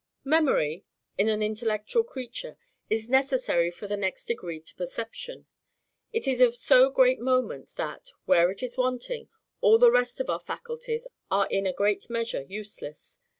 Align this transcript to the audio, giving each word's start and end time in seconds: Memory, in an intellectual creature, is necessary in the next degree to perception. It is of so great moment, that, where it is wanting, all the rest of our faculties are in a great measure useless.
Memory, 0.25 0.83
in 1.19 1.29
an 1.29 1.43
intellectual 1.43 2.03
creature, 2.03 2.57
is 2.89 3.07
necessary 3.07 3.67
in 3.79 3.87
the 3.87 3.95
next 3.95 4.25
degree 4.25 4.59
to 4.59 4.73
perception. 4.73 5.45
It 6.11 6.27
is 6.27 6.41
of 6.41 6.55
so 6.55 6.89
great 6.89 7.19
moment, 7.19 7.73
that, 7.75 8.09
where 8.25 8.49
it 8.49 8.63
is 8.63 8.79
wanting, 8.79 9.29
all 9.59 9.77
the 9.77 9.91
rest 9.91 10.19
of 10.19 10.27
our 10.27 10.39
faculties 10.39 11.07
are 11.29 11.45
in 11.51 11.67
a 11.67 11.71
great 11.73 12.09
measure 12.09 12.41
useless. 12.41 13.19